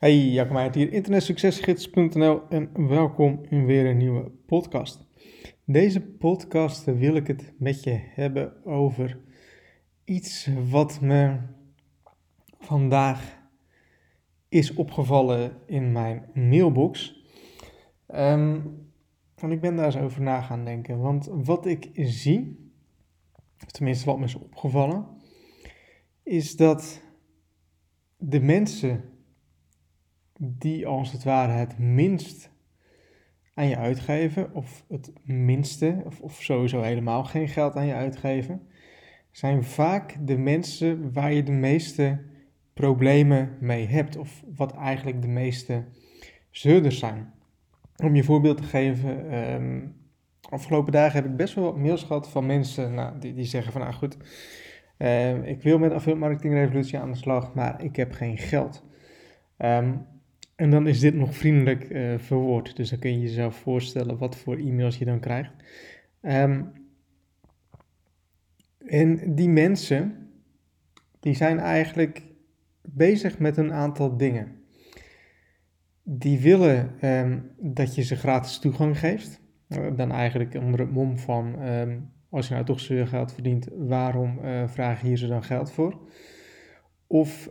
[0.00, 5.06] Hey, Jacob Meijert hier, internetsuccesgids.nl en welkom in weer een nieuwe podcast.
[5.64, 9.18] Deze podcast wil ik het met je hebben over
[10.04, 11.38] iets wat me
[12.58, 13.38] vandaag
[14.48, 17.24] is opgevallen in mijn mailbox.
[18.08, 18.88] Um,
[19.36, 22.70] en ik ben daar eens over na gaan denken, want wat ik zie,
[23.66, 25.06] tenminste wat me is opgevallen,
[26.22, 27.02] is dat
[28.16, 29.09] de mensen
[30.42, 32.50] die als het ware het minst
[33.54, 38.68] aan je uitgeven, of het minste, of, of sowieso helemaal geen geld aan je uitgeven,
[39.30, 42.20] zijn vaak de mensen waar je de meeste
[42.74, 45.84] problemen mee hebt, of wat eigenlijk de meeste
[46.50, 47.32] zeurders zijn.
[47.96, 49.96] Om je voorbeeld te geven, um,
[50.48, 53.72] afgelopen dagen heb ik best wel wat mails gehad van mensen nou, die, die zeggen
[53.72, 54.16] van, nou goed,
[54.98, 58.84] uh, ik wil met affiliate marketing revolutie aan de slag, maar ik heb geen geld.
[59.58, 60.06] Um,
[60.60, 62.76] en dan is dit nog vriendelijk uh, verwoord.
[62.76, 65.52] Dus dan kun je jezelf voorstellen wat voor e-mails je dan krijgt.
[66.22, 66.72] Um,
[68.86, 70.28] en die mensen,
[71.20, 72.22] die zijn eigenlijk
[72.82, 74.62] bezig met een aantal dingen.
[76.02, 79.40] Die willen um, dat je ze gratis toegang geeft.
[79.68, 83.68] Uh, dan eigenlijk onder het mom van, um, als je nou toch zoveel geld verdient,
[83.76, 86.00] waarom uh, vraag je hier ze dan geld voor?
[87.06, 87.50] Of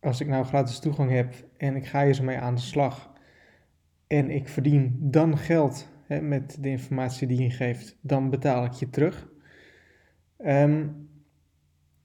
[0.00, 3.12] als ik nou gratis toegang heb en ik ga hier zo mee aan de slag
[4.06, 8.72] en ik verdien dan geld hè, met de informatie die je geeft, dan betaal ik
[8.72, 9.28] je terug.
[10.38, 11.08] Um,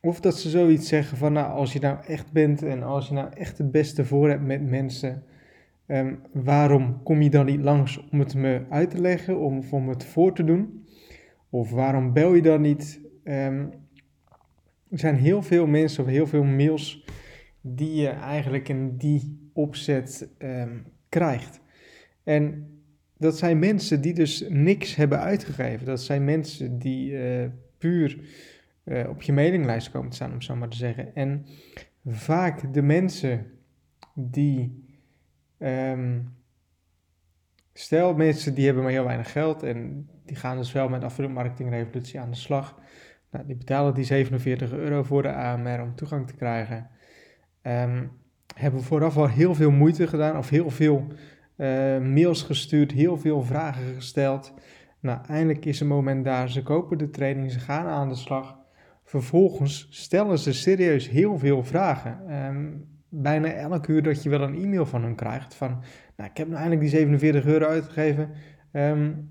[0.00, 3.14] of dat ze zoiets zeggen van, nou, als je nou echt bent en als je
[3.14, 5.22] nou echt het beste voor hebt met mensen,
[5.86, 9.88] um, waarom kom je dan niet langs om het me uit te leggen, om, om
[9.88, 10.86] het voor te doen?
[11.50, 13.00] Of waarom bel je dan niet?
[13.24, 13.70] Um,
[14.90, 17.04] er zijn heel veel mensen of heel veel mails
[17.60, 21.60] die je eigenlijk in die opzet um, krijgt.
[22.24, 22.72] En
[23.16, 25.86] dat zijn mensen die dus niks hebben uitgegeven.
[25.86, 27.46] Dat zijn mensen die uh,
[27.78, 28.18] puur
[28.84, 31.14] uh, op je mailinglijst komen te staan, om zo maar te zeggen.
[31.14, 31.46] En
[32.06, 33.46] vaak de mensen
[34.14, 34.86] die.
[35.58, 36.36] Um,
[37.72, 41.34] stel, mensen die hebben maar heel weinig geld en die gaan dus wel met affiliate
[41.34, 42.80] marketing revolutie aan de slag.
[43.30, 46.90] Nou, die betalen die 47 euro voor de AMR om toegang te krijgen
[47.68, 48.10] um,
[48.54, 51.06] hebben vooraf al heel veel moeite gedaan of heel veel
[51.56, 54.54] uh, mails gestuurd, heel veel vragen gesteld.
[55.00, 56.50] Nou, eindelijk is het moment daar.
[56.50, 58.56] Ze kopen de training, ze gaan aan de slag.
[59.04, 62.44] Vervolgens stellen ze serieus heel veel vragen.
[62.46, 65.68] Um, bijna elk uur dat je wel een e-mail van hen krijgt van,
[66.16, 68.30] nou, ik heb nou eindelijk die 47 euro uitgegeven.
[68.72, 69.28] Um,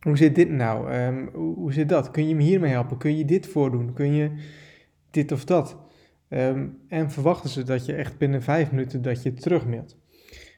[0.00, 0.90] hoe zit dit nou?
[1.32, 2.10] Hoe, zit dat?
[2.10, 2.96] Kun je me hiermee helpen?
[2.96, 3.92] Kun je dit voordoen?
[3.92, 4.30] Kun je
[5.10, 5.89] dit of dat?
[6.32, 9.96] Um, en verwachten ze dat je echt binnen vijf minuten dat je terugmailt.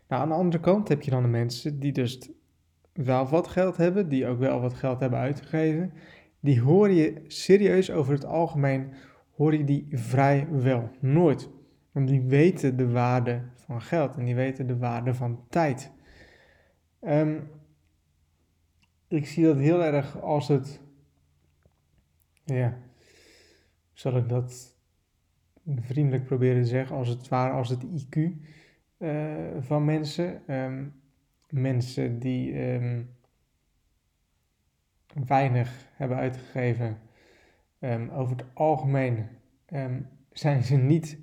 [0.09, 2.31] Nou, aan de andere kant heb je dan de mensen die dus
[2.93, 5.93] wel wat geld hebben, die ook wel wat geld hebben uitgegeven.
[6.41, 8.93] Die hoor je serieus over het algemeen,
[9.35, 11.49] hoor je die vrijwel nooit.
[11.93, 15.91] Want die weten de waarde van geld en die weten de waarde van tijd.
[17.01, 17.51] Um,
[19.09, 20.81] ik zie dat heel erg als het,
[22.45, 22.79] ja,
[23.93, 24.72] zal ik dat
[25.67, 28.19] vriendelijk proberen te zeggen, als het ware als het IQ
[28.97, 30.55] eh, van mensen.
[30.55, 31.01] Um,
[31.53, 33.11] mensen die um,
[35.27, 36.99] weinig hebben uitgegeven,
[37.81, 39.27] um, over het algemeen
[40.33, 41.19] zijn ze niet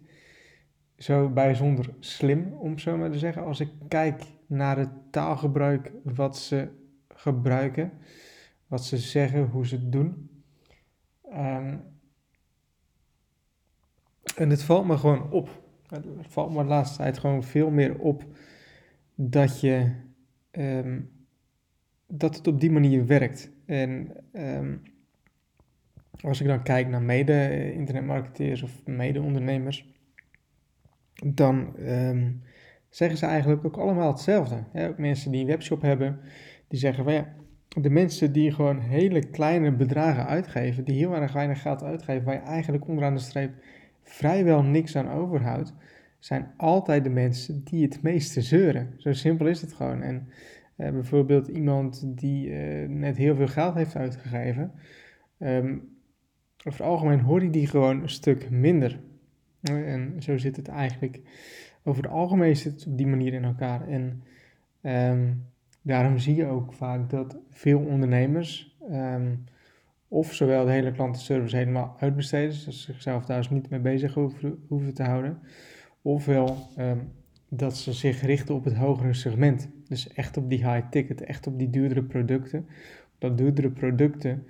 [0.98, 3.44] zo bijzonder slim, om zo maar te zeggen.
[3.44, 6.68] Als ik kijk naar het taalgebruik wat ze
[7.08, 7.92] gebruiken,
[8.68, 10.30] wat ze zeggen, hoe ze het doen.
[14.40, 15.62] En het valt me gewoon op.
[15.88, 18.26] Het valt me de laatste tijd gewoon veel meer op
[19.16, 19.92] dat je
[20.52, 21.10] um,
[22.08, 23.52] dat het op die manier werkt.
[23.66, 24.82] En um,
[26.22, 29.90] als ik dan kijk naar mede-internetmarketeers of mede-ondernemers,
[31.26, 32.42] dan um,
[32.90, 34.64] zeggen ze eigenlijk ook allemaal hetzelfde.
[34.74, 36.20] Ook mensen die een webshop hebben,
[36.68, 37.34] die zeggen van ja,
[37.68, 42.36] de mensen die gewoon hele kleine bedragen uitgeven, die heel erg weinig geld uitgeven, waar
[42.36, 43.52] je eigenlijk onderaan de streep
[44.10, 45.74] vrijwel niks aan overhoudt,
[46.20, 48.94] zijn altijd de mensen die het meeste zeuren.
[48.98, 50.02] Zo simpel is het gewoon.
[50.02, 50.28] En
[50.78, 54.72] uh, bijvoorbeeld iemand die uh, net heel veel geld heeft uitgegeven,
[55.40, 55.98] um,
[56.66, 59.00] over het algemeen hoor je die gewoon een stuk minder.
[59.62, 61.22] En zo zit het eigenlijk,
[61.84, 63.88] over het algemeen zit het op die manier in elkaar.
[63.88, 64.24] En
[64.82, 65.46] um,
[65.82, 69.44] daarom zie je ook vaak dat veel ondernemers um,
[70.10, 74.64] of zowel de hele klantenservice helemaal uitbesteden, dus zichzelf daar dus niet mee bezig hoeven,
[74.68, 75.40] hoeven te houden.
[76.02, 77.00] Ofwel ehm,
[77.50, 79.70] dat ze zich richten op het hogere segment.
[79.88, 82.68] Dus echt op die high ticket, echt op die duurdere producten.
[83.18, 84.46] Dat duurdere producten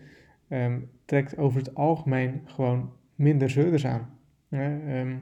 [0.49, 4.09] um, trekt over het algemeen gewoon minder zeurders aan.
[4.49, 5.17] Ehm,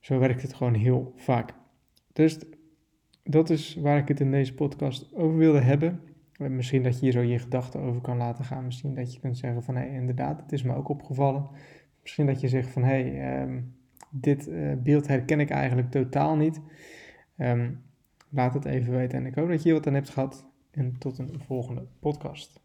[0.00, 1.54] zo werkt het gewoon heel vaak.
[2.12, 2.38] Dus
[3.22, 6.00] dat is waar ik het in deze podcast over wilde hebben.
[6.48, 8.64] Misschien dat je hier zo je gedachten over kan laten gaan.
[8.64, 11.48] Misschien dat je kunt zeggen van hé, hey, inderdaad, het is me ook opgevallen.
[12.02, 13.74] Misschien dat je zegt van hé, hey, um,
[14.10, 16.60] dit uh, beeld herken ik eigenlijk totaal niet.
[17.36, 17.82] Um,
[18.28, 20.48] laat het even weten en ik hoop dat je hier wat aan hebt gehad.
[20.70, 22.60] En tot een volgende podcast.